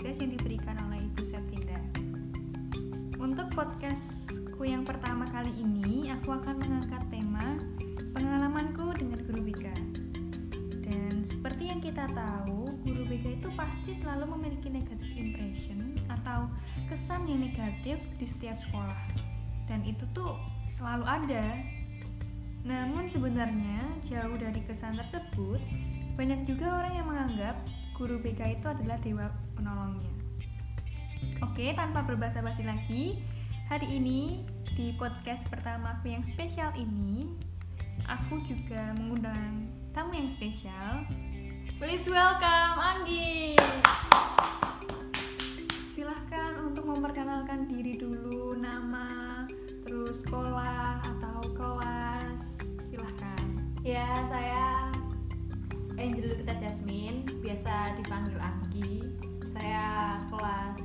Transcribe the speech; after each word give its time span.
tugas 0.00 0.16
yang 0.16 0.32
diberikan 0.32 0.80
oleh 0.88 1.04
Ibu 1.12 1.22
Septinda. 1.28 1.76
Untuk 3.20 3.52
podcastku 3.52 4.64
yang 4.64 4.80
pertama 4.80 5.28
kali 5.28 5.52
ini, 5.60 6.08
aku 6.08 6.40
akan 6.40 6.56
mengangkat 6.56 7.04
tema 7.12 7.60
pengalamanku 8.16 8.96
dengan 8.96 9.20
guru 9.28 9.44
BK. 9.44 9.68
Dan 10.88 11.28
seperti 11.28 11.68
yang 11.68 11.84
kita 11.84 12.08
tahu, 12.16 12.80
guru 12.80 13.04
BK 13.12 13.44
itu 13.44 13.52
pasti 13.52 13.92
selalu 14.00 14.40
memiliki 14.40 14.72
negative 14.72 15.12
impression 15.20 15.92
atau 16.08 16.48
kesan 16.88 17.28
yang 17.28 17.44
negatif 17.44 18.00
di 18.16 18.24
setiap 18.24 18.56
sekolah. 18.56 19.04
Dan 19.68 19.84
itu 19.84 20.08
tuh 20.16 20.32
selalu 20.80 21.04
ada. 21.04 21.44
Namun 22.64 23.04
sebenarnya 23.04 23.84
jauh 24.08 24.40
dari 24.40 24.64
kesan 24.64 24.96
tersebut, 24.96 25.60
banyak 26.16 26.48
juga 26.48 26.72
orang 26.72 26.92
yang 26.96 27.04
menganggap 27.04 27.60
guru 28.00 28.16
BK 28.16 28.56
itu 28.56 28.64
adalah 28.64 28.96
dewa 29.04 29.28
penolongnya. 29.52 30.08
Oke, 31.44 31.76
tanpa 31.76 32.00
berbasa-basi 32.00 32.64
lagi, 32.64 33.20
hari 33.68 34.00
ini 34.00 34.40
di 34.72 34.96
podcast 34.96 35.44
pertamaku 35.52 36.16
yang 36.16 36.24
spesial 36.24 36.72
ini, 36.80 37.28
aku 38.08 38.40
juga 38.48 38.96
mengundang 38.96 39.68
tamu 39.92 40.16
yang 40.16 40.32
spesial. 40.32 41.04
Please 41.76 42.08
welcome 42.08 42.80
Anggi. 42.80 43.60
Silahkan 45.92 46.56
untuk 46.56 46.88
memperkenalkan 46.88 47.68
diri 47.68 48.00
dulu, 48.00 48.56
nama, 48.56 49.44
terus 49.84 50.24
sekolah 50.24 51.04
atau 51.04 51.52
kelas. 51.52 52.40
Silahkan. 52.88 53.44
Ya, 53.84 54.08
saya 54.32 54.88
Angel 56.00 56.32
Lupita 56.32 56.56
Jasmine, 56.56 57.19
biasa 57.50 57.98
dipanggil 57.98 58.38
Anggi. 58.38 59.10
Saya 59.58 60.22
kelas 60.30 60.78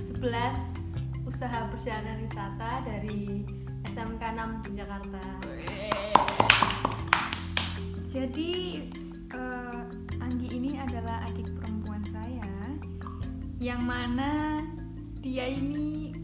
11 0.00 1.28
Usaha 1.28 1.68
Perjalanan 1.68 2.24
Wisata 2.24 2.80
dari 2.88 3.44
SMK 3.92 4.22
6 4.32 4.72
Jakarta. 4.72 5.20
Jadi 8.08 8.52
eh, 9.28 9.82
Anggi 10.24 10.48
ini 10.56 10.80
adalah 10.80 11.20
adik 11.28 11.52
perempuan 11.60 12.00
saya 12.08 12.48
yang 13.60 13.84
mana 13.84 14.56
dia 15.20 15.52
ini 15.52 16.16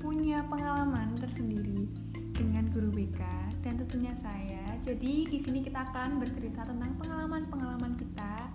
punya 0.00 0.48
pengalaman 0.48 1.12
tersendiri 1.20 1.92
dengan 2.40 2.72
guru 2.72 2.88
BK 2.88 3.20
dan 3.60 3.76
tentunya 3.76 4.16
saya. 4.24 4.64
Jadi 4.80 5.28
di 5.28 5.38
sini 5.44 5.60
kita 5.60 5.84
akan 5.92 6.24
bercerita 6.24 6.64
tentang 6.64 6.96
pengalaman-pengalaman 6.96 8.00
kita 8.00 8.48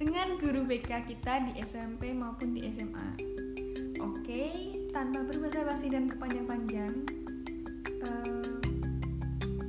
dengan 0.00 0.40
guru 0.40 0.64
BK 0.64 1.12
kita 1.12 1.44
di 1.44 1.60
SMP 1.60 2.16
maupun 2.16 2.56
di 2.56 2.72
SMA. 2.72 3.08
Oke, 4.00 4.72
tanpa 4.96 5.28
berbasa-basi 5.28 5.92
dan 5.92 6.08
kepanjang-panjang, 6.08 6.92
eh, 7.84 8.48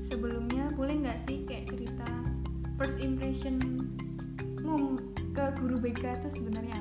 sebelumnya 0.07 0.71
boleh 0.79 1.03
nggak 1.03 1.19
sih 1.27 1.43
kayak 1.43 1.67
cerita 1.67 2.09
first 2.79 2.95
impressionmu 3.03 3.83
ke 5.35 5.45
guru 5.59 5.77
BK 5.83 6.23
itu 6.23 6.29
sebenarnya 6.39 6.79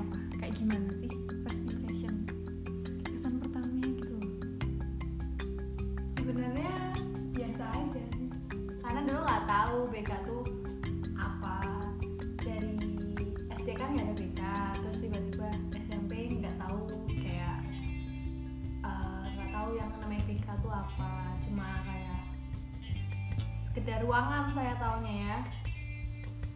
sekedar 23.83 23.99
ruangan 24.07 24.47
saya 24.55 24.79
taunya 24.79 25.11
ya. 25.27 25.37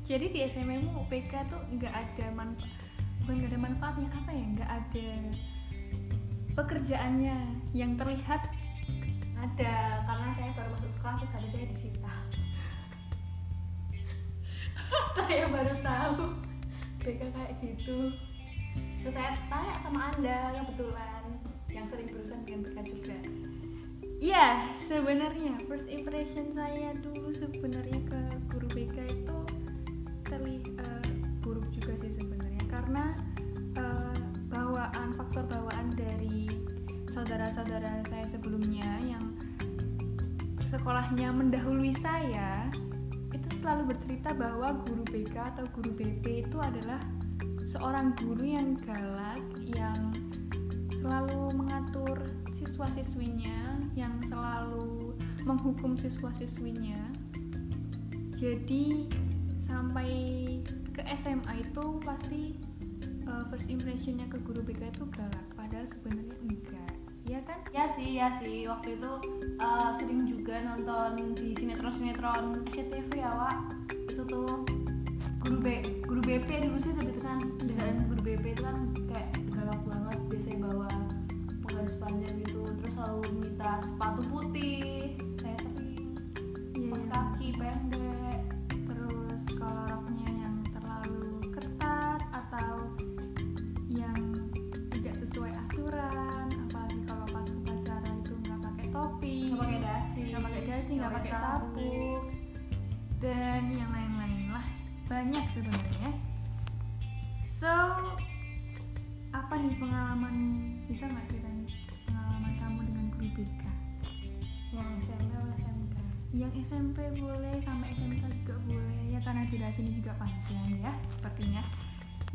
Jadi 0.07 0.31
di 0.31 0.39
SMA 0.47 0.79
mu 0.79 1.03
BK 1.11 1.51
tuh 1.51 1.59
nggak 1.75 1.91
ada 1.91 2.31
manfaat, 2.31 2.71
bukan 3.19 3.33
nggak 3.43 3.51
ada 3.51 3.59
manfaatnya 3.59 4.09
apa 4.15 4.31
ya? 4.31 4.45
Nggak 4.55 4.71
ada 4.71 5.09
pekerjaannya 6.55 7.37
yang 7.75 7.99
terlihat 7.99 8.47
Ada 9.37 10.07
karena 10.07 10.27
saya 10.39 10.49
baru 10.55 10.69
masuk 10.79 10.91
sekolah 10.95 11.15
terus 11.19 11.31
habis 11.35 11.51
saya 11.51 11.67
disita. 11.67 12.15
saya 15.19 15.45
baru 15.51 15.73
tahu 15.83 16.23
BK 17.03 17.21
kayak 17.27 17.51
gitu. 17.59 18.15
Terus 19.03 19.13
saya 19.19 19.35
tanya 19.51 19.75
sama 19.83 20.15
anda 20.15 20.55
yang 20.55 20.63
kebetulan 20.71 21.23
yang 21.75 21.85
sering 21.91 22.07
berurusan 22.07 22.39
dengan 22.47 22.71
BK 22.71 22.77
juga. 22.87 23.19
Iya, 24.17 24.65
sebenarnya 24.81 25.61
first 25.69 25.85
impression 25.93 26.49
saya 26.57 26.97
dulu 27.05 27.29
sebenarnya 27.37 28.01
ke 28.01 28.19
guru 28.49 28.65
BK 28.73 28.97
itu 29.13 29.37
terlihat 30.25 31.05
buruk 31.45 31.69
juga 31.69 31.93
sih 32.01 32.17
sebenarnya. 32.17 32.63
Karena 32.65 33.13
eh, 33.77 34.17
bawaan 34.49 35.13
faktor 35.13 35.45
bawaan 35.45 35.93
dari 35.93 36.49
saudara-saudara 37.13 38.01
saya 38.09 38.25
sebelumnya 38.33 38.89
yang 39.05 39.21
sekolahnya 40.73 41.29
mendahului 41.37 41.93
saya 42.01 42.73
itu 43.29 43.49
selalu 43.61 43.93
bercerita 43.93 44.33
bahwa 44.33 44.81
guru 44.81 45.05
BK 45.13 45.35
atau 45.53 45.65
guru 45.77 45.93
BP 45.93 46.49
itu 46.49 46.57
adalah 46.57 46.97
seorang 47.69 48.17
guru 48.17 48.49
yang 48.49 48.81
galak 48.81 49.45
yang 49.77 50.09
selalu 50.97 51.53
mengatur 51.53 52.17
siswa-siswinya 52.57 53.66
yang 53.97 54.13
selalu 54.29 55.17
menghukum 55.49 55.97
siswa-siswinya 55.97 57.01
jadi 58.37 59.09
sampai 59.57 60.09
ke 60.93 61.01
SMA 61.17 61.65
itu 61.65 61.85
pasti 62.05 62.61
uh, 63.25 63.41
first 63.49 63.65
impressionnya 63.65 64.29
ke 64.29 64.37
guru 64.45 64.61
BK 64.61 64.93
itu 64.93 65.03
galak 65.17 65.47
padahal 65.57 65.89
sebenarnya 65.89 66.37
enggak 66.45 66.93
ya 67.25 67.41
kan 67.43 67.57
Ya 67.75 67.85
sih, 67.91 68.17
ya 68.17 68.31
sih. 68.41 68.65
Waktu 68.65 68.97
itu 68.97 69.11
eh, 69.59 69.89
sering 69.99 70.25
juga 70.25 70.63
nonton 70.63 71.35
di 71.35 71.53
sinetron-sinetron 71.59 72.63
SCTV 72.71 73.19
ya, 73.19 73.29
Wak. 73.35 73.75
Itu 74.07 74.23
tuh 74.25 74.63
guru 75.43 75.57
B, 75.61 75.67
guru 76.07 76.19
BP 76.25 76.65
dulu 76.65 76.79
sih 76.81 76.91
tapi 76.97 77.13
itu 77.13 77.21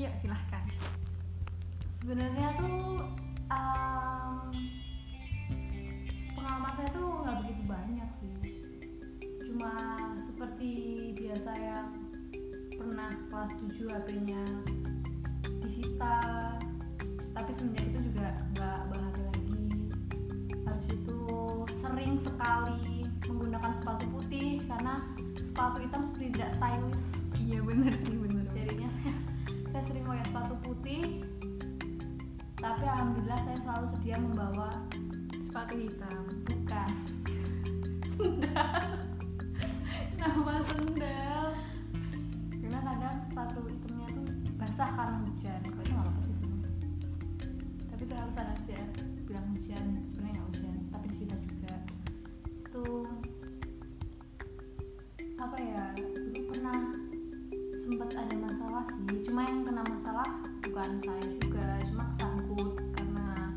yuk 0.00 0.12
silahkan. 0.24 0.64
Sebenarnya 2.00 2.48
tuh 2.56 3.04
um, 3.52 4.48
pengalaman 6.32 6.72
saya 6.80 6.88
tuh 6.96 7.08
nggak 7.20 7.36
begitu 7.44 7.62
banyak 7.68 8.10
sih. 8.16 8.34
Cuma 9.44 9.74
seperti 10.32 10.70
biasa 11.12 11.50
yang 11.60 11.88
pernah 12.72 13.12
kelas 13.28 13.52
7 13.68 13.92
HP-nya 13.92 14.44
disita 15.60 16.16
tapi 17.36 17.50
semenjak 17.52 17.84
itu 17.92 17.98
juga 18.08 18.32
nggak 18.56 18.80
bahagia 18.96 19.24
lagi. 19.28 19.64
Habis 20.64 20.88
itu 20.88 21.20
sering 21.84 22.16
sekali 22.16 23.04
menggunakan 23.28 23.72
sepatu 23.76 24.04
putih 24.08 24.64
karena 24.64 25.04
sepatu 25.36 25.84
hitam 25.84 26.00
seperti 26.08 26.32
tidak 26.32 26.50
stylish. 26.56 27.08
Iya 27.36 27.60
bener 27.60 27.92
sih 28.08 28.21
saya 29.72 29.82
sering 29.88 30.04
pakai 30.04 30.24
sepatu 30.28 30.54
putih 30.68 31.24
tapi 32.60 32.84
alhamdulillah 32.86 33.40
saya 33.42 33.58
selalu 33.64 33.86
sedia 33.96 34.16
membawa 34.22 34.70
sepatu 35.50 35.74
hitam. 35.82 36.22
Bukan. 36.46 36.90
Sendal. 38.14 38.82
Nama 40.14 40.54
sendal. 40.70 41.46
Karena 42.54 42.78
kadang 42.86 43.16
sepatu 43.26 43.58
hitamnya 43.66 44.06
tuh 44.14 44.26
basah 44.54 44.90
karena 44.94 45.18
hujan. 45.26 45.60
Kalau 45.66 45.82
itu 45.82 45.90
nggak 45.90 46.06
apa 46.06 46.20
sih 46.22 46.34
sebenarnya. 46.38 46.72
Tapi 47.90 48.02
itu 48.06 48.14
alasan 48.14 48.46
aja 48.46 48.80
bilang 49.26 49.46
hujan 49.58 49.86
bukan 60.82 60.98
saya 61.06 61.26
juga 61.38 61.66
cuma 61.86 62.04
kesangkut 62.10 62.74
karena 62.98 63.54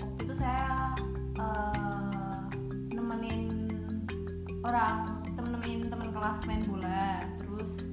waktu 0.00 0.20
itu 0.24 0.34
saya 0.40 0.96
eh, 1.36 2.40
nemenin 2.88 3.68
orang 4.64 5.28
temen 5.36 5.52
nemenin 5.52 5.92
teman 5.92 6.08
kelas 6.08 6.40
main 6.48 6.64
bola. 6.64 7.20
Terus 7.36 7.84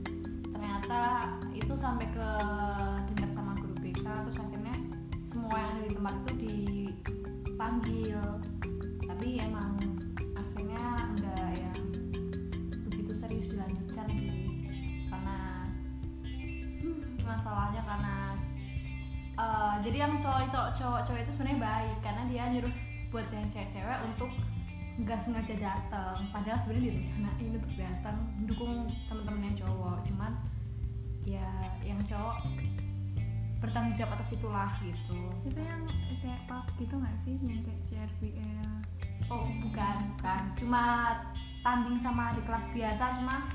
ternyata 0.56 1.36
itu 1.52 1.76
sampai 1.76 2.08
ke 2.16 2.30
dengar 3.12 3.30
sama 3.36 3.60
guru 3.60 3.76
BK 3.84 4.08
terus 4.08 4.40
akhirnya 4.40 4.76
semua 5.28 5.60
yang 5.60 5.72
ada 5.76 5.84
di 5.84 5.92
tempat 5.92 6.16
itu 6.16 6.34
dipanggil. 6.48 8.24
Tapi 9.04 9.28
emang 9.44 9.76
akhirnya 10.32 10.84
enggak 11.12 11.52
yang 11.60 11.80
begitu 12.88 13.20
serius 13.20 13.52
dilanjutkan 13.52 14.08
karena 15.12 15.40
hmm, 16.80 17.04
masalahnya 17.28 17.84
karena 17.84 18.35
eh, 19.36 19.76
jadi 19.84 19.98
yang 20.08 20.14
cowok 20.20 20.42
itu 20.48 20.62
cowok 20.80 21.02
cowok 21.08 21.20
itu 21.24 21.32
sebenarnya 21.36 21.60
baik 21.62 21.98
karena 22.04 22.22
dia 22.32 22.44
nyuruh 22.52 22.74
buat 23.12 23.28
yang 23.32 23.48
cewek-cewek 23.52 24.00
untuk 24.12 24.32
nggak 24.96 25.20
sengaja 25.20 25.56
datang 25.60 26.24
padahal 26.32 26.56
sebenarnya 26.64 26.88
direncanain 26.88 27.52
untuk 27.60 27.74
datang 27.76 28.18
mendukung 28.40 28.88
teman-teman 29.12 29.48
yang 29.52 29.58
cowok. 29.68 29.98
Cuman 30.08 30.32
ya 31.28 31.50
yang 31.84 32.00
cowok 32.08 32.48
bertanggung 33.60 33.96
jawab 33.98 34.16
atas 34.20 34.32
itulah 34.32 34.72
gitu. 34.84 35.20
Itu 35.44 35.60
yang 35.60 35.84
kayak 36.24 36.42
pub 36.48 36.66
gitu 36.80 36.96
nggak 36.96 37.18
sih? 37.28 37.36
Yang 37.44 37.60
kayak 37.68 37.82
CRBL 37.92 38.72
oh 39.34 39.48
bukan 39.64 39.96
bukan. 40.16 40.42
Cuma 40.60 40.84
tanding 41.66 41.98
sama 42.06 42.38
di 42.38 42.42
kelas 42.46 42.66
biasa 42.72 43.04
cuma 43.20 43.50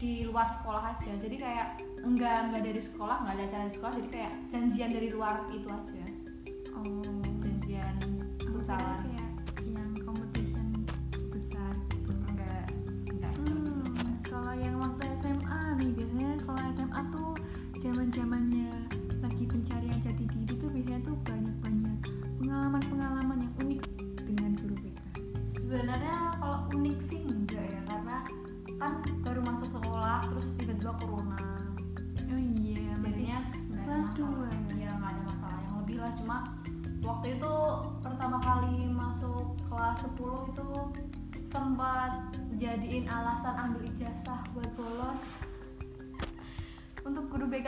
di 0.00 0.24
luar 0.24 0.48
sekolah 0.58 0.96
aja. 0.96 1.12
Jadi 1.20 1.36
kayak 1.36 1.84
enggak 2.00 2.48
enggak 2.48 2.62
dari 2.64 2.80
sekolah 2.80 3.16
enggak 3.20 3.34
ada 3.36 3.44
acara 3.52 3.64
di 3.68 3.74
sekolah 3.76 3.92
jadi 4.00 4.08
kayak 4.08 4.32
janjian 4.48 4.90
dari 4.90 5.08
luar 5.12 5.34
itu 5.52 5.68
aja. 5.68 6.04
Oh. 6.80 7.20
Janjian 7.44 7.96
futsalan 8.40 9.09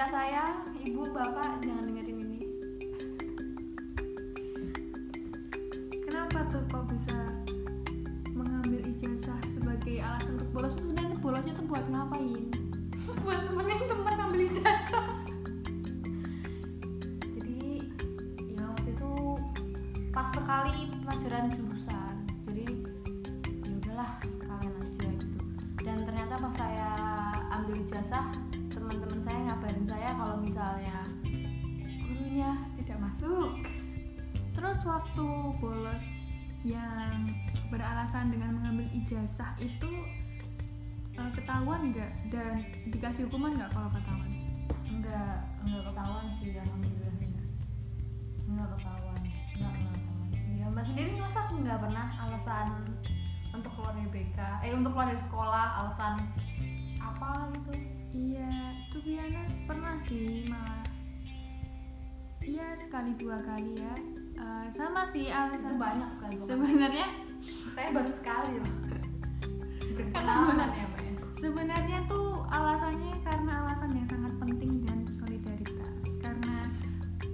BK 0.03 0.11
saya 0.19 0.43
ibu 0.83 1.07
bapak 1.15 1.63
jangan 1.63 1.87
dengerin 1.87 2.19
ini. 2.27 2.41
Kenapa 6.11 6.43
tuh 6.51 6.59
kok 6.67 6.91
bisa 6.91 7.31
mengambil 8.35 8.83
ijazah 8.83 9.39
sebagai 9.55 10.03
alasan 10.03 10.43
untuk 10.43 10.51
bolos? 10.59 10.75
Tuh 10.75 10.91
sebenarnya 10.91 11.23
bolosnya 11.23 11.55
tuh 11.55 11.67
buat 11.71 11.87
ngapain? 11.87 12.51
buat 13.23 13.47
temenin 13.47 13.87
teman 13.87 14.19
ambil 14.27 14.43
ijazah. 14.43 15.07
Jadi 17.39 17.87
ya 18.59 18.63
waktu 18.75 18.91
itu 18.99 19.13
pas 20.11 20.35
sekali 20.35 20.91
pelajaran 21.07 21.47
jurusan. 21.55 22.15
Jadi 22.51 22.67
ya 23.55 23.73
udahlah 23.79 24.11
sekalian 24.27 24.75
aja 24.83 25.09
gitu. 25.15 25.39
Dan 25.87 26.03
ternyata 26.03 26.43
pas 26.43 26.55
saya 26.59 26.91
ambil 27.55 27.79
ijazah 27.87 28.52
misalnya 30.63 31.03
gurunya 32.07 32.51
tidak 32.79 32.99
masuk. 33.03 33.51
Terus 34.55 34.79
waktu 34.87 35.27
bolos 35.59 36.05
yang 36.63 37.35
beralasan 37.67 38.31
dengan 38.31 38.63
mengambil 38.63 38.87
ijazah 38.95 39.59
itu 39.59 39.91
eh, 41.19 41.31
ketahuan 41.35 41.91
nggak? 41.91 42.15
Dan 42.31 42.63
dikasih 42.95 43.27
hukuman 43.27 43.59
nggak 43.59 43.75
kalau 43.75 43.91
ketahuan? 43.91 44.31
enggak 44.87 45.51
enggak 45.67 45.83
ketahuan 45.91 46.27
sih 46.39 46.55
alhamdulillahnya 46.55 47.43
enggak 48.47 48.69
ketahuan 48.79 49.19
enggak 49.19 49.73
ketahuan. 49.75 50.31
Ya 50.55 50.67
mbak 50.71 50.85
sendiri 50.87 51.11
masa 51.19 51.41
enggak 51.51 51.79
pernah 51.83 52.07
alasan 52.23 52.69
untuk 53.51 53.71
keluar 53.75 53.99
dari 53.99 54.11
BK 54.15 54.39
eh 54.63 54.71
untuk 54.79 54.95
keluar 54.95 55.11
dari 55.11 55.23
sekolah 55.27 55.67
alasan 55.83 56.23
apa 57.03 57.51
gitu 57.51 58.02
Iya, 58.13 58.53
tuh 58.93 59.01
honest 59.05 59.57
pernah 59.65 59.97
sih 60.05 60.45
malah. 60.49 60.85
Iya 62.45 62.67
sekali 62.77 63.17
dua 63.17 63.41
kali 63.41 63.81
ya. 63.81 63.95
Eh, 64.37 64.67
sama 64.77 65.09
sih 65.11 65.33
itu 65.33 65.33
alasan 65.33 65.81
banyak 65.81 66.11
sekali. 66.21 66.37
Sebenarnya 66.45 67.07
saya 67.73 67.89
baru 67.91 68.13
sekali 68.13 68.61
loh 68.61 68.75
berpengalaman 69.97 70.73
ya 70.73 70.85
mbak 70.89 71.03
ya 71.05 71.13
sebenarnya 71.43 71.99
tuh 72.07 72.47
alasannya 72.55 73.19
karena 73.27 73.53
alasan 73.67 73.91
yang 73.99 74.07
sangat 74.07 74.33
penting 74.39 74.73
dan 74.87 74.99
solidaritas. 75.11 75.99
Karena 76.23 76.71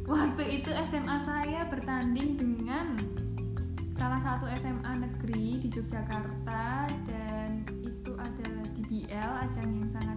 waktu 0.08 0.42
itu 0.64 0.70
SMA 0.88 1.16
saya 1.28 1.68
bertanding 1.68 2.40
dengan 2.40 2.97
salah 4.00 4.16
satu 4.25 4.49
SMA 4.64 4.92
negeri 5.04 5.61
di 5.61 5.68
Yogyakarta 5.68 6.88
dan 7.04 7.68
itu 7.85 8.16
adalah 8.16 8.64
DBL 8.78 9.32
ajang 9.44 9.68
yang 9.76 9.90
sangat 9.92 10.08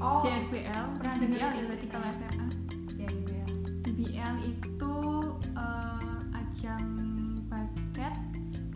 oh 0.00 0.20
JRBL 0.20 0.84
pernah 0.96 1.14
DBL 1.16 1.40
ya, 1.40 1.48
ya 1.52 1.62
berarti 1.64 1.86
ya. 1.86 1.92
kalau 1.92 2.06
SMA 2.12 2.46
ya 2.96 3.08
DBL 3.82 4.34
itu 4.44 4.94
eh, 5.54 6.36
ajang 6.36 6.86
basket 7.46 8.14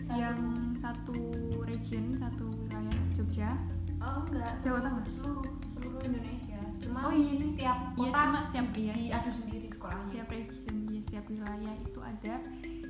Satu. 0.00 0.16
yang 0.16 0.38
satu 0.76 1.16
region 1.62 2.04
satu 2.16 2.44
wilayah 2.58 2.96
Jogja 3.14 3.50
oh 4.00 4.24
enggak 4.26 4.52
Jawa 4.60 4.78
seluruh- 4.78 4.82
Tengah. 4.82 5.04
seluruh 5.06 5.44
seluruh 5.74 6.00
Indonesia 6.04 6.60
cuma 6.80 6.98
Oh, 7.00 7.12
iya, 7.12 7.32
ini- 7.34 7.46
setiap 7.52 7.78
iya, 7.78 8.08
kota 8.08 8.20
cuma 8.20 8.40
setiap 8.48 8.66
iya. 8.74 8.92
diadu 8.94 9.30
sendiri 9.34 9.66
sekolahnya 9.70 10.06
setiap 10.08 10.28
region 10.30 10.76
di 10.86 10.98
setiap 11.00 11.24
wilayah 11.28 11.74
itu 11.76 12.00
ada 12.00 12.34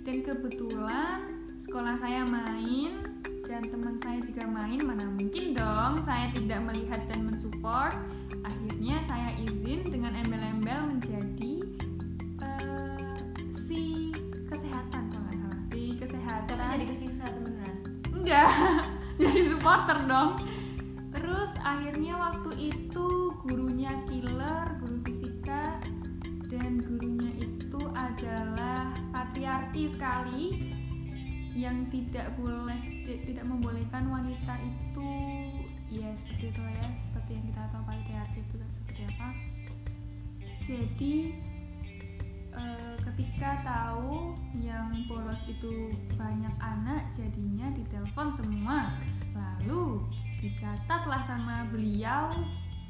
dan 0.01 0.17
kebetulan 0.23 1.19
sekolah 1.61 1.95
saya 1.99 2.23
main 2.25 2.93
dan 3.45 3.63
teman 3.67 3.99
saya 3.99 4.19
juga 4.23 4.47
main 4.47 4.79
mana 4.81 5.07
mungkin 5.11 5.53
dong 5.53 5.99
saya 6.03 6.31
tidak 6.31 6.63
melihat 6.63 7.03
dan 7.11 7.27
mensupport 7.27 7.95
akhirnya 8.81 9.05
saya 9.05 9.37
izin 9.37 9.93
dengan 9.93 10.17
embel-embel 10.25 10.81
menjadi 10.89 11.55
eh, 12.41 13.17
si 13.69 14.09
kesehatan 14.49 15.13
kalau 15.13 15.21
nggak 15.21 15.37
salah. 15.37 15.61
Si 15.69 15.83
kesehatan. 16.01 16.57
Jadi 16.57 16.85
kesehatan 16.89 17.41
beneran? 17.45 17.77
Enggak. 18.09 18.49
Jadi 19.21 19.41
supporter 19.53 19.99
dong. 20.09 20.41
Terus 21.13 21.53
akhirnya 21.61 22.17
waktu 22.17 22.73
itu 22.73 23.37
gurunya 23.45 23.93
killer 24.09 24.65
guru 24.81 24.97
fisika 25.05 25.77
dan 26.49 26.81
gurunya 26.81 27.37
itu 27.37 27.81
adalah 27.93 28.97
patriarki 29.13 29.93
sekali 29.93 30.73
yang 31.53 31.85
tidak 31.93 32.33
boleh 32.41 32.81
ti- 33.05 33.21
tidak 33.29 33.45
membolehkan 33.45 34.09
wanita 34.09 34.57
itu 34.65 34.80
ya 35.91 36.09
seperti 36.23 36.55
itu 36.55 36.63
ya. 36.63 36.87
Seperti 37.03 37.31
yang 37.35 37.45
kita 37.51 37.63
tahu 37.75 37.83
patriarki 37.83 38.39
itu 38.47 38.57
seperti 38.63 39.03
apa. 39.11 39.29
Jadi 40.71 41.15
eh, 42.55 42.95
ketika 43.11 43.51
tahu 43.67 44.39
yang 44.55 44.95
bolos 45.11 45.43
itu 45.51 45.91
banyak 46.15 46.55
anak 46.63 47.11
jadinya 47.19 47.75
ditelepon 47.75 48.29
semua. 48.39 48.95
Lalu 49.35 50.07
dicatatlah 50.41 51.27
sama 51.27 51.69
beliau 51.69 52.33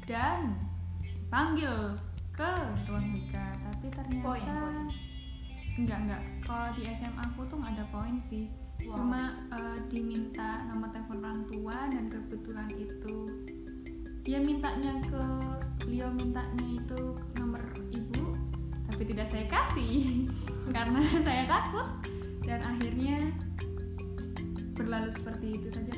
dan 0.05 0.55
dipanggil 1.03 1.97
ke 2.31 2.51
ruang 2.87 3.11
BK 3.11 3.35
tapi 3.35 3.85
ternyata 3.91 4.23
Poin, 4.23 4.45
poin. 4.45 4.87
enggak 5.75 5.99
enggak. 6.07 6.23
Kalau 6.47 6.67
di 6.79 6.83
SMA 6.95 7.21
aku 7.21 7.43
tuh 7.49 7.59
nggak 7.59 7.75
ada 7.75 7.85
poin 7.91 8.17
sih 8.23 8.47
Wow. 8.81 8.97
cuma 8.97 9.21
eh, 9.53 9.79
diminta 9.93 10.65
nomor 10.73 10.89
telepon 10.89 11.21
orang 11.21 11.41
tua 11.47 11.77
dan 11.93 12.09
kebetulan 12.09 12.69
itu 12.75 13.17
dia 14.21 14.37
mintanya 14.41 15.01
ke 15.05 15.23
beliau 15.81 16.09
beliau 16.09 16.09
mintanya 16.13 16.65
itu 16.77 17.01
nomor 17.37 17.61
ibu 17.93 18.33
tapi 18.89 19.03
tidak 19.13 19.27
saya 19.29 19.45
kasih 19.49 20.25
karena 20.75 21.01
saya 21.27 21.43
takut 21.45 21.87
dan 22.45 22.59
akhirnya 22.65 23.17
berlalu 24.73 25.09
seperti 25.13 25.61
itu 25.61 25.67
saja 25.69 25.93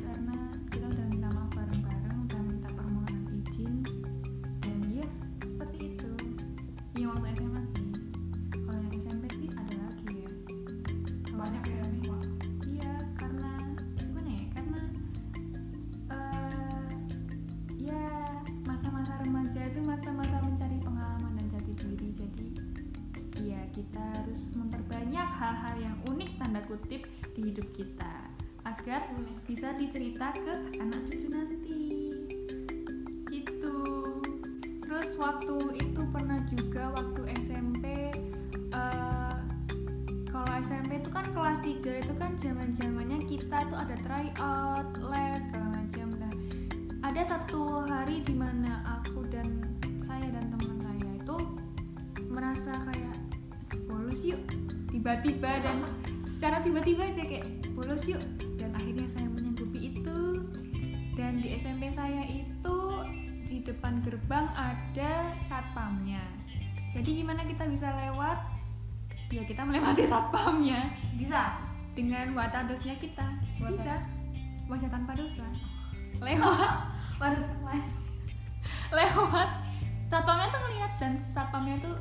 agar 28.74 29.06
bisa 29.46 29.70
dicerita 29.77 30.34
ke 30.34 30.53
anak 30.82 31.01
cucu 31.06 31.27
nanti. 31.30 31.82
Gitu. 33.30 33.77
Terus 34.82 35.10
waktu 35.22 35.58
itu 35.77 36.01
pernah 36.10 36.42
juga 36.50 36.89
waktu 36.98 37.22
SMP 37.46 38.10
eh 38.74 39.38
kalau 40.34 40.50
SMP 40.65 40.98
itu 40.98 41.10
kan 41.13 41.25
kelas 41.38 41.62
3 41.62 42.01
itu 42.01 42.13
kan 42.18 42.34
zaman 42.42 42.74
zamannya 42.82 43.22
kita 43.30 43.58
tuh 43.70 43.77
ada 43.77 43.96
tryout, 44.01 44.88
les 45.13 45.38
segala 45.50 45.68
macam 45.77 46.08
nah 46.18 46.34
ada 47.06 47.22
satu 47.22 47.86
hari 47.86 48.25
di 48.25 48.34
mana 48.34 48.82
aku 48.98 49.22
dan 49.30 49.62
saya 50.10 50.25
dan 50.34 50.46
teman 50.58 50.77
saya 50.82 51.10
itu 51.22 51.38
merasa 52.34 52.74
kayak 52.89 53.15
bolos 53.86 54.22
yuk 54.25 54.42
tiba-tiba 54.89 55.62
dan 55.62 55.86
secara 56.25 56.65
tiba-tiba 56.65 57.13
aja 57.13 57.24
kayak 57.30 57.46
bolos 57.77 58.01
yuk 58.10 58.22
akhirnya 58.74 59.08
saya 59.10 59.27
menyanggupi 59.30 59.94
itu. 59.94 60.20
Dan 61.13 61.46
di 61.46 61.53
SMP 61.62 61.94
saya 61.94 62.25
itu 62.25 62.77
di 63.46 63.62
depan 63.62 64.01
gerbang 64.01 64.50
ada 64.58 65.34
satpamnya. 65.46 66.25
Jadi 66.94 67.22
gimana 67.22 67.46
kita 67.46 67.70
bisa 67.70 67.94
lewat? 67.94 68.38
Ya 69.30 69.46
kita 69.46 69.62
melewati 69.65 70.06
satpamnya. 70.12 70.94
Bisa? 71.18 71.58
Dengan 71.94 72.34
watadosnya 72.34 72.98
kita. 72.98 73.25
Wata- 73.62 73.77
bisa. 73.77 73.96
Wajah 74.70 74.89
tanpa 74.89 75.13
dosa. 75.13 75.46
Lewat. 76.25 77.84
Lewat. 78.89 79.50
Satpamnya 80.10 80.48
tuh 80.53 80.62
ngeliat 80.65 80.92
dan 81.01 81.13
satpamnya 81.18 81.77
tuh 81.82 81.98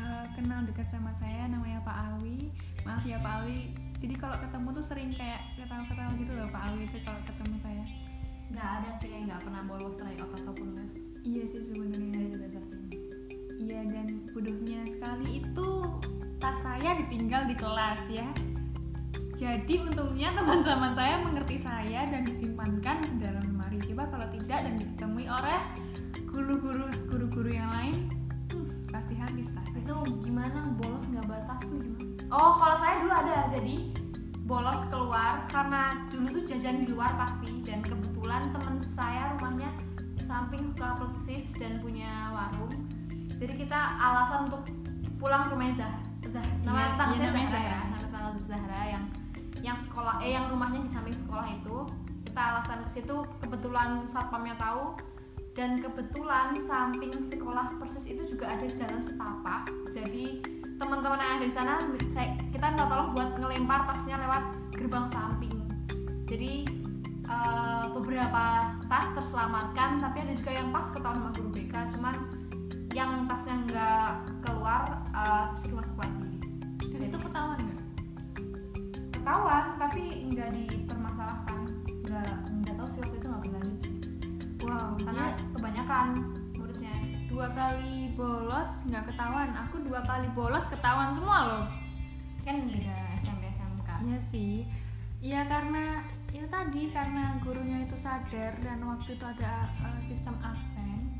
eh, 0.00 0.24
kenal 0.36 0.64
dekat 0.68 0.88
sama 0.92 1.12
saya 1.16 1.48
namanya 1.48 1.80
Pak 1.84 1.96
Alwi 1.96 2.52
maaf 2.84 3.02
ya 3.08 3.16
Pak 3.20 3.42
Alwi 3.42 3.72
jadi 4.04 4.20
kalau 4.20 4.36
ketemu 4.36 4.68
tuh 4.76 4.84
sering 4.84 5.10
kayak 5.16 5.40
ketawa-ketawa 5.56 6.12
gitu 6.20 6.32
loh 6.36 6.46
Pak 6.52 6.62
Alwi 6.68 6.84
itu 6.84 6.98
kalau 7.08 7.20
ketemu 7.24 7.56
saya 7.64 7.84
nggak 8.52 8.68
ada 8.68 8.90
sih 9.00 9.08
yang 9.08 9.24
nggak 9.32 9.40
pernah 9.40 9.62
bolos 9.64 9.96
tryout 9.96 10.30
ataupun 10.44 10.68
les 10.76 10.92
iya 11.24 11.44
sih 11.48 11.60
sebenarnya 11.72 12.12
saya 12.12 12.28
juga 12.28 12.48
sering 12.52 12.84
Iya 13.64 13.80
dan 13.86 14.06
bodohnya 14.34 14.80
sekali 14.92 15.40
itu 15.40 15.68
tas 16.36 16.58
saya 16.60 17.00
ditinggal 17.00 17.48
di 17.48 17.56
kelas 17.56 18.02
ya. 18.12 18.28
Jadi 19.40 19.74
untungnya 19.88 20.36
teman-teman 20.36 20.92
saya 20.92 21.22
mengerti 21.22 21.62
saya 21.64 22.04
dan 22.12 22.28
disimpankan 22.28 23.08
di 23.08 23.24
dalam 23.24 23.40
lemari. 23.46 23.80
Coba 23.88 24.10
kalau 24.10 24.28
tidak 24.36 24.68
dan 24.68 24.74
ditemui 24.76 25.30
oleh 25.30 25.60
guru-guru 26.28 26.90
guru-guru 27.08 27.56
yang 27.56 27.70
lain, 27.72 28.10
hmm, 28.52 28.90
pasti 28.90 29.14
habis 29.16 29.48
tas. 29.54 29.70
itu 29.72 29.94
gimana 30.26 30.74
bolos 30.76 31.06
nggak 31.08 31.24
batas 31.24 31.60
tuh 31.64 31.78
gimana 31.78 32.13
oh 32.34 32.58
kalau 32.58 32.76
saya 32.82 32.98
dulu 32.98 33.14
ada 33.14 33.38
jadi 33.54 33.76
bolos 34.44 34.80
keluar 34.92 35.46
karena 35.48 36.04
dulu 36.12 36.26
tuh 36.36 36.44
jajan 36.50 36.84
di 36.84 36.92
luar 36.92 37.14
pasti 37.16 37.62
dan 37.64 37.80
kebetulan 37.80 38.52
teman 38.52 38.76
saya 38.82 39.32
rumahnya 39.38 39.70
samping 40.26 40.72
sekolah 40.74 40.96
persis 41.00 41.52
dan 41.56 41.80
punya 41.80 42.32
warung. 42.32 42.72
Jadi 43.38 43.54
kita 43.64 43.80
alasan 44.00 44.48
untuk 44.48 44.66
pulang 45.20 45.44
ke 45.46 45.52
rumah 45.52 45.72
Zah 45.76 45.94
Zah 46.28 46.44
nama 46.64 46.76
Iya, 46.80 46.88
tetangga 46.96 47.14
iya, 47.14 47.20
saya 47.20 47.28
namanya 47.28 47.48
Zahra 47.48 47.60
Zahra. 47.60 47.68
ya 47.70 47.78
nama 47.84 47.98
tetangga 48.00 48.30
Zahra 48.48 48.80
yang 48.88 49.04
yang 49.64 49.78
sekolah 49.80 50.14
eh 50.20 50.32
yang 50.36 50.44
rumahnya 50.52 50.80
di 50.84 50.90
samping 50.90 51.16
sekolah 51.16 51.46
itu. 51.48 51.76
Kita 52.24 52.40
alasan 52.40 52.78
ke 52.88 52.90
situ 53.00 53.16
kebetulan 53.40 53.88
satpamnya 54.10 54.56
tahu. 54.58 54.96
Dan 55.54 55.78
kebetulan 55.78 56.50
samping 56.66 57.14
sekolah 57.30 57.70
persis 57.78 58.10
itu 58.10 58.26
juga 58.26 58.50
ada 58.50 58.66
jalan 58.66 59.06
setapak. 59.06 59.70
Jadi 59.94 60.42
teman-teman 60.78 61.18
yang 61.22 61.32
ada 61.38 61.46
di 61.46 61.54
sana 61.54 61.74
saya, 62.10 62.34
kita 62.50 62.64
minta 62.74 62.86
tolong 62.90 63.10
buat 63.14 63.30
ngelempar 63.38 63.80
tasnya 63.90 64.16
lewat 64.18 64.44
gerbang 64.74 65.06
samping. 65.12 65.56
Jadi 66.26 66.66
eh, 67.24 67.84
beberapa 67.94 68.44
tas 68.90 69.06
terselamatkan 69.14 70.02
tapi 70.02 70.16
ada 70.26 70.32
juga 70.34 70.52
yang 70.54 70.68
pas 70.74 70.86
ketahuan 70.90 71.20
sama 71.22 71.30
guru 71.36 71.50
BK 71.54 71.74
cuman 71.98 72.14
yang 72.94 73.26
tasnya 73.26 73.54
nggak 73.70 74.10
keluar 74.42 74.82
eh, 75.14 75.44
suruh 75.62 75.76
masuk 75.82 75.96
lagi. 76.02 76.30
Dan 76.90 77.00
itu 77.10 77.18
ketahuan 77.18 77.58
nggak? 77.58 77.82
ketahuan 79.14 79.64
tapi 79.80 80.02
nggak 80.32 80.50
dipermasalahkan. 80.52 81.60
Nggak 82.04 82.34
nggak 82.62 82.74
tahu 82.76 82.88
sih 82.92 83.00
waktu 83.00 83.16
itu 83.16 83.26
nggak 83.26 83.42
berlanjut 83.46 83.78
sih 83.80 83.94
Wow, 84.64 84.96
karena 84.96 85.36
dia 85.36 85.44
kebanyakan 85.52 86.06
dua 87.34 87.50
kali 87.50 88.14
bolos 88.14 88.70
nggak 88.86 89.10
ketahuan. 89.10 89.50
Aku 89.66 89.82
dua 89.82 90.06
kali 90.06 90.30
bolos 90.38 90.62
ketahuan 90.70 91.18
semua 91.18 91.38
loh. 91.42 91.66
kan 92.46 92.60
beda 92.70 92.94
SMP 93.18 93.50
SMK 93.50 93.88
Iya 94.06 94.18
sih. 94.30 94.54
Iya 95.18 95.42
karena 95.50 96.06
itu 96.30 96.46
tadi 96.46 96.94
karena 96.94 97.42
gurunya 97.42 97.82
itu 97.82 97.98
sadar 97.98 98.54
dan 98.62 98.78
waktu 98.86 99.18
itu 99.18 99.24
ada 99.26 99.66
uh, 99.82 99.98
sistem 100.06 100.38
absen. 100.46 101.10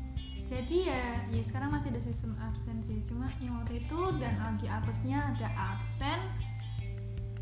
Jadi 0.47 0.87
ya, 0.87 1.19
ya 1.35 1.41
sekarang 1.43 1.75
masih 1.75 1.91
ada 1.91 1.99
sistem 2.07 2.31
absen 2.39 2.79
sih. 2.87 3.03
Cuma 3.11 3.27
yang 3.43 3.59
waktu 3.59 3.83
itu 3.83 3.99
dan 4.15 4.39
lagi 4.39 4.71
apesnya 4.71 5.35
ada 5.35 5.51
absen. 5.75 6.31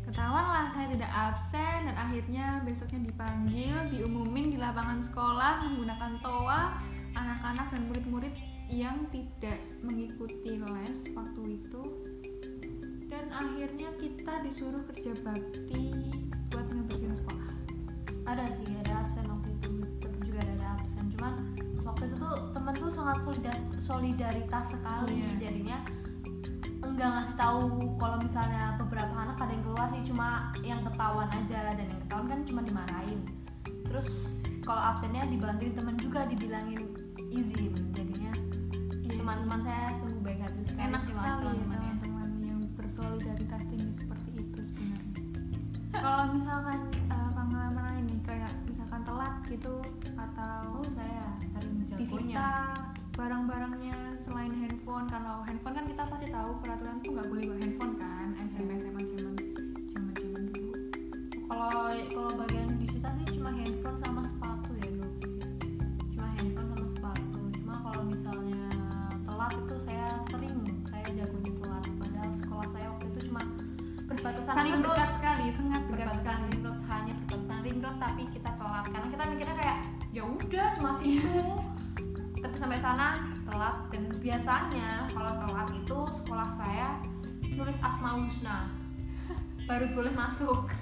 Ketahuan 0.02 0.46
lah 0.50 0.66
saya 0.74 0.90
tidak 0.90 1.12
absen 1.14 1.78
dan 1.86 1.94
akhirnya 1.94 2.46
besoknya 2.66 3.06
dipanggil, 3.06 3.76
diumumin 3.94 4.50
di 4.50 4.58
lapangan 4.58 4.98
sekolah 5.06 5.62
menggunakan 5.62 6.12
toa 6.24 6.74
anak-anak 7.14 7.70
dan 7.70 7.82
murid-murid 7.86 8.34
yang 8.68 9.04
tidak 9.12 9.60
mengikuti 9.84 10.56
les 10.56 10.98
waktu 11.12 11.42
itu. 11.60 11.82
Dan 13.06 13.30
akhirnya 13.30 13.94
kita 14.00 14.42
disuruh 14.42 14.82
kerja 14.90 15.12
bakti 15.22 16.10
buat 16.50 16.66
ngebersihin 16.66 17.14
sekolah. 17.14 17.50
Ada 18.24 18.44
sih 18.58 18.74
ada 18.84 19.04
absen 19.04 19.24
waktu 19.28 19.48
itu. 19.60 19.70
Tetap 20.00 20.20
juga 20.24 20.40
ada, 20.42 20.66
absen. 20.80 21.04
Cuman 21.14 21.34
waktu 21.84 22.02
itu 22.10 22.16
tuh 22.18 22.34
temen 22.56 22.74
tuh 22.74 22.90
sangat 22.90 23.18
solidas- 23.22 23.66
solidaritas 23.78 24.64
sekali. 24.72 25.14
Iya. 25.20 25.30
jadinya 25.48 25.78
enggak 26.84 27.08
ngasih 27.16 27.36
tahu 27.40 27.60
kalau 27.96 28.16
misalnya 28.20 28.76
beberapa 28.76 29.14
anak 29.14 29.36
ada 29.40 29.52
yang 29.52 29.64
keluar 29.64 29.86
sih. 29.92 30.02
Cuma 30.08 30.28
yang 30.64 30.80
ketahuan 30.82 31.28
aja. 31.30 31.60
Dan 31.76 31.86
yang 31.86 32.00
ketahuan 32.08 32.26
kan 32.26 32.40
cuma 32.48 32.60
dimarahin. 32.64 33.20
Terus 33.86 34.10
kalau 34.64 34.80
absennya 34.80 35.28
dibantuin 35.28 35.76
temen 35.76 35.94
juga 36.00 36.26
dibilangin 36.26 36.82
izin 37.30 37.93
teman-teman 39.24 39.60
saya 39.64 39.88
sungguh 40.04 40.20
baik 40.20 40.36
hati 40.44 40.60
sekali 40.68 40.84
enak 40.84 41.02
sekali 41.08 41.24
ya 41.24 41.32
teman-teman. 41.40 42.30
yang 42.44 42.60
bersolidaritas 42.76 43.62
tinggi 43.72 43.92
seperti 43.96 44.30
itu 44.36 44.60
sebenarnya. 44.68 45.00
Kalau 46.04 46.24
misalkan 46.36 46.80
uh, 47.08 47.30
pengalaman 47.32 47.84
lain 47.88 48.04
nih 48.04 48.20
kayak 48.28 48.52
misalkan 48.68 49.00
telat 49.08 49.34
gitu 49.48 49.80
atau 50.20 50.60
oh 50.76 50.88
saya 50.92 51.24
sering 51.56 51.76
disita 51.88 52.48
barang-barangnya 53.16 53.96
selain 54.28 54.52
handphone 54.60 55.08
kalau 55.08 55.40
handphone 55.48 55.72
kan 55.72 55.88
kita 55.88 56.02
pasti 56.04 56.28
tahu 56.28 56.50
peraturan 56.60 56.96
tuh 57.00 57.10
nggak 57.16 57.28
boleh 57.32 57.42
bawa 57.48 57.58
handphone 57.64 57.94
kan 57.96 58.28
SMP 58.52 58.70
SMA 58.76 59.02
zaman 59.08 59.34
zaman 59.40 60.12
zaman 60.20 60.44
dulu. 60.52 60.72
Kalau 61.48 61.88
kalau 62.12 62.43
ya 80.24 80.32
udah 80.32 80.66
cuma 80.80 80.92
situ. 80.96 81.36
Tapi 82.40 82.56
sampai 82.56 82.80
sana 82.80 83.16
telat. 83.44 83.76
Dan 83.92 84.08
biasanya 84.20 85.04
kalau 85.12 85.32
telat 85.44 85.68
itu 85.76 85.98
sekolah 86.24 86.48
saya 86.64 86.96
nulis 87.52 87.78
asmaul 87.84 88.24
husna. 88.24 88.72
Baru 89.68 89.92
boleh 89.92 90.12
masuk. 90.16 90.72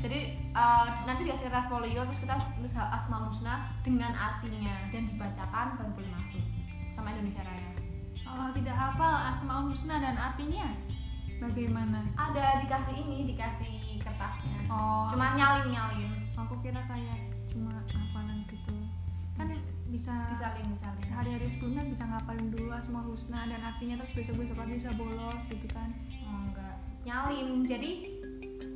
Jadi 0.00 0.34
eh, 0.34 0.86
nanti 1.06 1.28
dikasih 1.28 1.52
kertas 1.52 1.68
folio 1.70 2.02
terus 2.08 2.20
kita 2.24 2.34
tulis 2.58 2.74
asmaul 2.74 3.30
husna 3.30 3.70
dengan 3.86 4.10
artinya. 4.10 4.90
Dan 4.90 5.06
dibacakan 5.06 5.78
baru 5.78 5.90
boleh 5.94 6.10
masuk. 6.10 6.44
Sama 6.98 7.14
Indonesia 7.14 7.46
Raya. 7.46 7.70
Kalau 8.26 8.50
tidak 8.54 8.74
hafal 8.74 9.14
asmaul 9.34 9.70
husna 9.70 10.02
dan 10.02 10.18
artinya 10.18 10.66
bagaimana? 11.38 12.06
Ada 12.18 12.66
dikasih 12.66 12.94
ini 13.06 13.34
dikasih 13.34 14.02
kertasnya. 14.02 14.66
Oh. 14.70 15.10
Cuma 15.14 15.34
nyalin 15.38 15.74
nyalin 15.74 16.12
aku 16.38 16.56
kira 16.64 16.80
kayak 16.88 17.18
cuma 17.52 17.70
gitu 17.90 18.29
kan 19.40 19.48
bisa 19.90 20.14
disalin 20.30 20.66
disalin 20.70 21.08
hari-hari 21.10 21.46
sebelumnya 21.50 21.82
bisa 21.90 22.04
ngapalin 22.06 22.48
dulu 22.52 22.70
asmaul 22.70 23.16
husna 23.16 23.48
dan 23.48 23.60
artinya 23.64 23.98
terus 23.98 24.12
besok-besok 24.14 24.56
lagi 24.60 24.72
bisa 24.84 24.92
bolos 24.94 25.40
gitu 25.50 25.66
kan. 25.72 25.90
Oh, 26.28 26.40
enggak. 26.46 26.76
Nyalin. 27.08 27.48
Jadi 27.64 27.90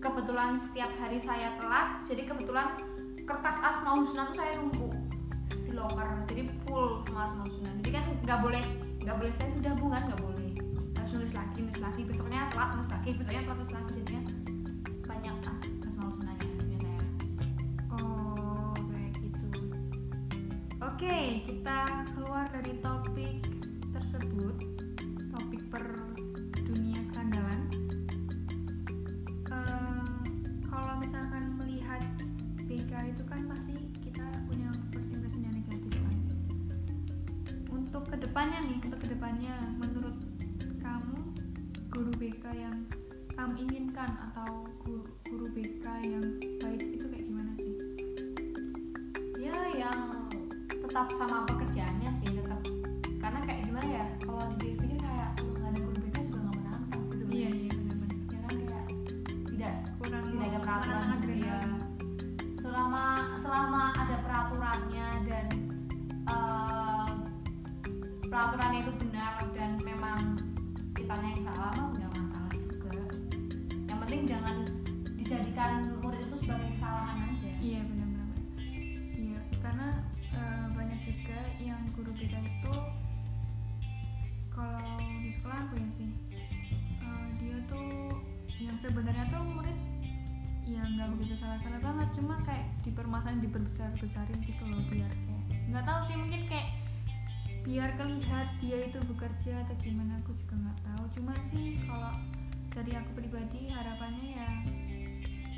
kebetulan 0.00 0.56
setiap 0.56 0.90
hari 1.00 1.20
saya 1.20 1.54
telat 1.60 2.02
jadi 2.08 2.22
kebetulan 2.28 2.76
kertas 3.24 3.56
asmaul 3.60 4.04
husna 4.04 4.28
tuh 4.32 4.36
saya 4.36 4.52
numpuk 4.60 4.92
di 5.64 5.72
loker 5.72 6.08
jadi 6.28 6.48
full 6.66 7.04
semua 7.04 7.28
asmaul 7.28 7.48
husna. 7.52 7.70
Jadi 7.84 7.90
kan 7.92 8.04
nggak 8.24 8.38
boleh 8.40 8.64
nggak 9.04 9.16
boleh. 9.20 9.32
Saya 9.36 9.48
sudah 9.52 9.72
bunga 9.76 9.98
nggak 10.08 10.20
boleh. 10.24 10.50
Harus 10.96 11.12
nulis 11.20 11.34
lagi 11.36 11.58
nulis 11.60 11.80
lagi. 11.84 12.00
Besoknya 12.08 12.48
telat 12.50 12.80
nulis 12.80 12.90
lagi. 12.90 13.10
Besoknya 13.14 13.42
telat 13.44 13.58
nulis 13.60 13.74
lagi 13.76 13.90
oke 21.04 21.44
kita 21.44 21.80
keluar 21.84 21.84
dari 21.84 22.08
topik 22.08 22.23
peraturannya 64.74 65.08
dan 65.30 65.46
eh, 66.26 67.10
peraturannya 68.26 68.78
itu 68.82 68.92
benar 69.06 69.38
dan 69.54 69.70
memang 69.86 70.20
kitanya 70.98 71.30
yang 71.30 71.42
salah 71.46 71.70
mah 71.78 71.88
nggak 71.94 72.10
masalah 72.10 72.50
juga 72.58 72.98
yang 73.86 73.98
penting 74.02 74.22
jangan 74.26 74.56
dijadikan 75.14 75.94
murid 76.02 76.26
itu 76.26 76.36
sebagai 76.42 76.74
kesalahan 76.74 77.18
aja 77.22 77.50
Iya 77.62 77.80
benar-benar. 77.86 78.28
Iya 79.14 79.40
karena 79.62 79.88
eh, 80.34 80.66
banyak 80.74 81.00
juga 81.06 81.38
yang 81.62 81.80
guru 81.94 82.10
BK 82.18 82.34
itu 82.34 82.74
kalau 84.50 84.98
di 85.22 85.30
sekolah 85.38 85.70
aku 85.70 85.74
ya 85.78 85.88
sih 86.02 86.10
eh, 86.98 87.26
dia 87.38 87.56
tuh 87.70 88.10
yang 88.58 88.74
sebenarnya 88.82 89.24
tuh 89.30 89.42
murid 89.54 89.73
ya 90.64 90.82
nggak 90.84 91.08
begitu 91.16 91.34
salah-salah 91.40 91.80
banget. 91.80 92.08
Cuma 92.16 92.34
kayak 92.48 92.66
dipermasalahin 92.84 93.40
diperbesar-besarin 93.44 94.38
gitu 94.44 94.62
loh 94.64 94.82
biar 94.88 95.12
kayak 95.12 95.44
nggak 95.72 95.84
tahu 95.84 96.00
sih 96.08 96.16
mungkin 96.16 96.42
kayak 96.48 96.68
biar 97.64 97.90
kelihat 97.96 98.48
dia 98.60 98.78
itu 98.84 98.98
bekerja 99.08 99.52
atau 99.64 99.74
gimana 99.80 100.20
aku 100.24 100.36
juga 100.40 100.54
nggak 100.60 100.78
tahu. 100.84 101.04
Cuma 101.16 101.32
sih 101.52 101.80
kalau 101.88 102.14
dari 102.74 102.92
aku 102.98 103.10
pribadi 103.14 103.70
harapannya 103.70 104.28
ya 104.34 104.50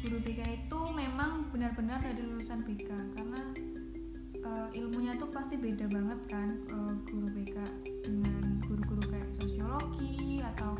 guru 0.04 0.22
BK 0.22 0.40
itu 0.44 0.80
memang 0.92 1.48
benar-benar 1.50 1.98
dari 1.98 2.20
lulusan 2.20 2.62
BK 2.62 2.90
karena 3.16 3.40
eh, 4.38 4.78
ilmunya 4.78 5.16
tuh 5.16 5.32
pasti 5.32 5.56
beda 5.56 5.88
banget 5.88 6.20
kan 6.28 6.48
eh, 6.70 6.94
guru 7.08 7.26
BK 7.32 7.56
dengan 8.04 8.60
guru-guru 8.68 9.02
kayak 9.08 9.28
sosiologi 9.40 10.44
atau 10.54 10.76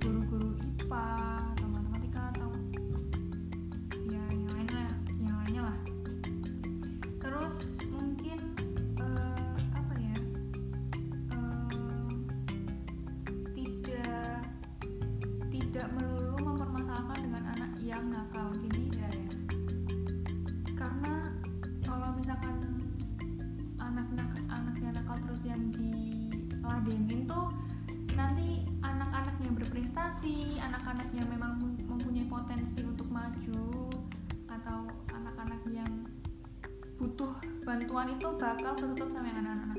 guru-guru 0.00 0.54
IPA 0.78 1.41
butuh 37.22 37.38
bantuan 37.62 38.10
itu 38.10 38.26
bakal 38.34 38.74
tertutup 38.74 39.06
sama 39.14 39.30
yang 39.30 39.46
anak-anak 39.46 39.71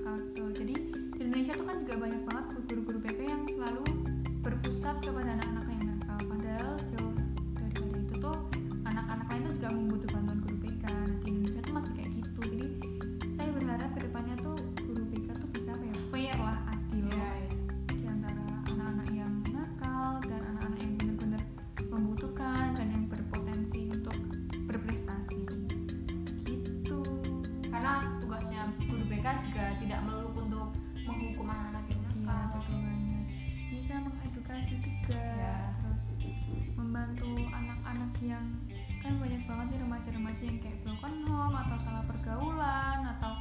kan 39.03 39.13
banyak 39.19 39.43
banget 39.43 39.65
nih 39.75 39.79
remaja-remaja 39.83 40.43
yang 40.47 40.59
kayak 40.63 40.77
broken 40.85 41.15
home 41.27 41.55
atau 41.59 41.77
salah 41.83 42.03
pergaulan 42.07 42.99
atau 43.17 43.33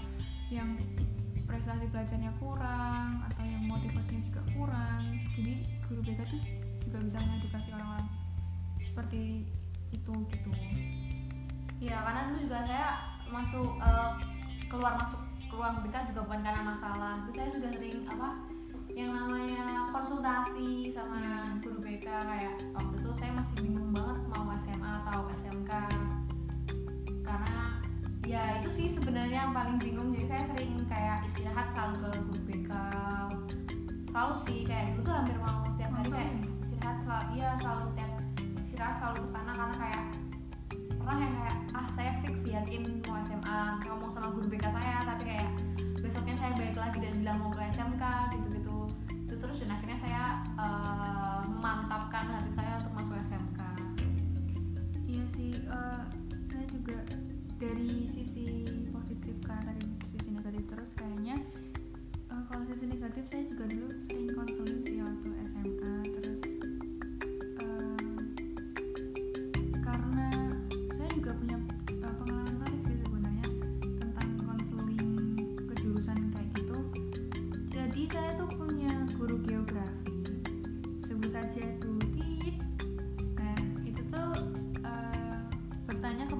yang 0.50 0.68
prestasi 1.46 1.84
belajarnya 1.88 2.32
kurang 2.42 3.22
atau 3.30 3.42
yang 3.46 3.62
motivasinya 3.68 4.22
juga 4.26 4.42
kurang 4.56 5.02
jadi 5.38 5.54
guru 5.86 6.00
BK 6.02 6.20
tuh 6.26 6.42
juga 6.82 6.98
bisa 7.06 7.18
mengedukasi 7.22 7.68
orang-orang 7.72 8.08
seperti 8.82 9.22
itu 9.92 10.14
gitu 10.32 10.50
Iya, 11.82 11.98
karena 11.98 12.30
dulu 12.30 12.38
juga 12.46 12.58
saya 12.62 12.88
masuk 13.26 13.68
eh, 13.82 14.10
keluar 14.70 14.94
masuk 14.94 15.18
keluar 15.50 15.82
BK 15.82 16.14
juga 16.14 16.20
bukan 16.30 16.40
karena 16.46 16.62
masalah. 16.62 17.12
Itu 17.26 17.30
saya 17.34 17.48
juga 17.50 17.68
sering 17.74 18.06
apa 18.06 18.28
yang 18.92 19.10
namanya 19.12 19.88
konsultasi 19.88 20.92
sama 20.92 21.56
guru 21.64 21.80
BK 21.80 22.06
kayak 22.06 22.54
waktu 22.76 22.94
itu 23.00 23.10
saya 23.16 23.32
masih 23.36 23.56
bingung 23.64 23.90
banget 23.92 24.18
mau 24.32 24.48
SMA 24.64 24.92
atau 25.04 25.20
SMK 25.42 25.72
karena 27.24 27.80
ya 28.28 28.42
itu 28.60 28.68
sih 28.70 28.86
sebenarnya 28.92 29.48
yang 29.48 29.54
paling 29.56 29.80
bingung. 29.80 30.12
Jadi 30.12 30.26
saya 30.28 30.42
sering 30.52 30.84
kayak 30.86 31.24
istirahat 31.32 31.72
selalu 31.72 31.96
ke 31.96 32.10
guru 32.28 32.42
BK 32.46 32.72
selalu 34.12 34.34
sih 34.44 34.58
kayak 34.68 34.92
dulu 34.92 35.00
tuh 35.08 35.14
hampir 35.16 35.36
mau 35.40 35.64
setiap 35.72 35.90
hari 35.96 36.08
kayak 36.12 36.32
istirahat 36.68 36.96
selalu 37.00 37.26
iya 37.32 37.48
selalu 37.64 37.82
setiap 37.88 38.10
istirahat 38.60 38.94
selalu 39.00 39.18
ke 39.24 39.28
sana 39.32 39.52
karena 39.56 39.76
kayak 39.80 40.02
pernah 40.92 41.16
yang 41.16 41.34
kayak 41.40 41.56
ah 41.72 41.86
saya 41.96 42.10
fix 42.20 42.36
yakin 42.44 42.82
mau 43.08 43.16
SMA 43.24 43.58
ngomong 43.88 44.10
sama 44.12 44.28
guru 44.36 44.46
BK 44.52 44.68
saya 44.68 44.96
tapi 45.08 45.22
kayak 45.32 45.48
besoknya 46.04 46.34
saya 46.36 46.52
balik 46.60 46.76
lagi 46.76 46.98
dan 47.00 47.14
bilang 47.24 47.38
mau 47.40 47.50
ke 47.56 47.62
SMK 47.72 48.04
gitu-gitu 48.36 48.51
saya 50.02 50.42
memantapkan 51.46 52.26
hati 52.26 52.50
saya 52.58 52.82
untuk 52.82 52.92
masuk 52.98 53.16
SMK 53.22 53.60
iya 55.06 55.24
sih 55.38 55.52
eh, 55.62 56.02
saya 56.50 56.66
juga 56.74 56.98
dari 57.62 58.10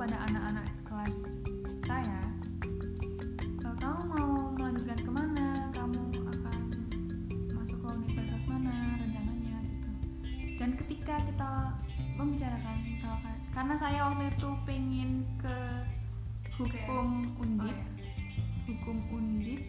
pada 0.02 0.18
anak-anak 0.26 0.66
kelas 0.82 1.14
saya 1.86 2.26
kamu 3.62 4.02
mau 4.10 4.50
melanjutkan 4.58 4.98
ke 4.98 5.10
mana 5.14 5.70
kamu 5.70 6.02
akan 6.26 6.62
masuk 7.54 7.78
ke 7.78 7.86
universitas 7.86 8.42
mana 8.50 8.98
rencananya 8.98 9.62
gitu. 9.62 9.90
Dan 10.58 10.74
ketika 10.74 11.22
kita 11.22 11.50
membicarakan 12.18 12.76
misalkan 12.82 13.36
karena 13.54 13.74
saya 13.78 14.10
waktu 14.10 14.26
itu 14.34 14.50
pengen 14.66 15.22
ke 15.38 15.56
hukum 16.58 17.30
oh, 17.38 17.42
undip 17.46 17.70
oh, 17.70 17.78
ya. 17.78 17.86
hukum 18.74 18.96
undip 19.14 19.62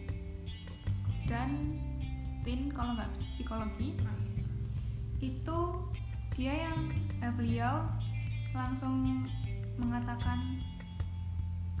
dan 1.30 1.78
stin 2.42 2.74
kalau 2.74 2.98
nggak 2.98 3.10
psikologi 3.38 3.94
itu 5.22 5.58
dia 6.34 6.66
yang 6.66 6.90
eh, 7.22 7.30
beliau 7.38 7.86
langsung 8.50 9.30
mengatakan 9.78 10.60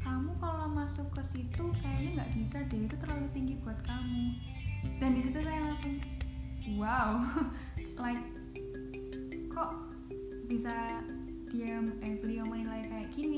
kamu 0.04 0.36
kalau 0.38 0.68
masuk 0.68 1.08
ke 1.16 1.22
situ 1.32 1.64
kayaknya 1.80 2.20
nggak 2.20 2.32
bisa 2.36 2.58
deh 2.68 2.80
itu 2.84 2.96
terlalu 3.00 3.26
tinggi 3.32 3.54
buat 3.64 3.78
kamu. 3.88 4.24
Dan 5.00 5.10
di 5.16 5.20
situ 5.24 5.38
saya 5.40 5.60
langsung 5.64 5.96
wow 6.76 7.24
like 8.04 8.24
kok 9.48 9.72
bisa 10.46 11.02
dia 11.54 11.78
eh, 11.80 12.14
beliau 12.18 12.44
menilai 12.50 12.82
kayak 12.90 13.08
gini 13.14 13.33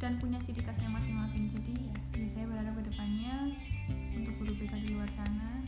dan 0.00 0.16
punya 0.16 0.40
ciri 0.48 0.64
khasnya 0.64 0.88
masing-masing. 0.88 1.52
Jadi 1.52 1.92
ya 2.16 2.26
saya 2.32 2.44
berharap 2.48 2.74
ke 2.80 2.82
depannya 2.88 3.34
untuk 4.16 4.32
guru 4.40 4.52
BK 4.56 4.72
di 4.80 4.88
luar 4.96 5.10
sana 5.12 5.60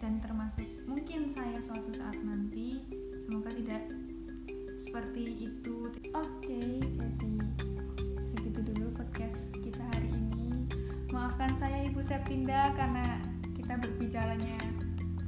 dan 0.00 0.18
termasuk 0.24 0.68
mungkin 0.88 1.28
saya 1.28 1.60
suatu 1.60 1.92
saat 1.92 2.16
nanti 2.24 2.80
semoga 3.28 3.52
tidak 3.52 3.84
seperti 4.80 5.52
itu. 5.52 5.92
Oke 6.16 6.60
jadi 6.80 7.32
segitu 8.32 8.60
dulu 8.72 8.96
podcast 8.96 9.52
kita 9.60 9.84
hari 9.92 10.08
ini. 10.08 10.64
Maafkan 11.12 11.52
saya 11.60 11.84
Ibu 11.92 12.00
Septinda 12.00 12.72
karena 12.74 13.20
kita 13.56 13.76
berbicaranya 13.76 14.56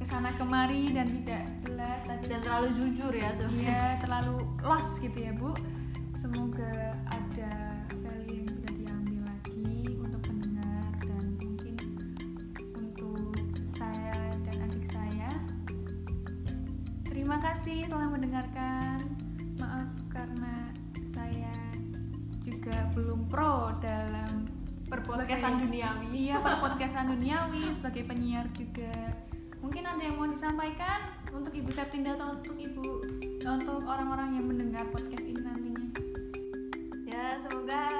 ke 0.00 0.04
sana 0.08 0.32
kemari 0.40 0.88
dan 0.96 1.10
tidak 1.10 1.44
jelas 1.64 2.00
tapi 2.08 2.24
dan 2.32 2.40
terlalu 2.40 2.68
jujur 2.80 3.12
ya 3.12 3.30
sebenarnya 3.36 4.00
terlalu 4.00 4.36
lost 4.64 4.96
gitu 5.04 5.18
ya, 5.20 5.32
Bu. 5.36 5.52
Kasih 17.58 17.90
telah 17.90 18.06
mendengarkan. 18.06 19.02
Maaf 19.58 19.90
karena 20.14 20.70
saya 21.10 21.50
juga 22.46 22.86
belum 22.94 23.26
pro 23.26 23.74
dalam 23.82 24.46
perpodcastan 24.86 25.66
duniawi 25.66 26.06
Iya, 26.14 26.38
per 26.46 26.62
podcastan 26.62 27.10
duniawi 27.18 27.74
sebagai 27.74 28.06
penyiar 28.06 28.46
juga. 28.54 28.94
Mungkin 29.58 29.90
ada 29.90 29.98
yang 29.98 30.22
mau 30.22 30.30
disampaikan 30.30 31.10
untuk 31.34 31.50
Ibu 31.50 31.74
Septinda 31.74 32.14
atau 32.14 32.38
untuk 32.38 32.54
Ibu 32.54 32.86
untuk 33.42 33.82
orang-orang 33.90 34.38
yang 34.38 34.46
mendengar 34.46 34.86
podcast 34.94 35.26
ini 35.26 35.42
nantinya. 35.42 35.90
ya 37.10 37.42
semoga 37.42 37.90